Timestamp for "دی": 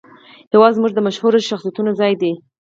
2.21-2.33